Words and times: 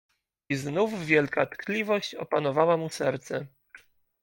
I 0.49 0.55
znów 0.55 1.05
wielka 1.05 1.45
tkliwość 1.45 2.15
opanowała 2.15 2.77
mu 2.77 2.89
serce. 2.89 3.47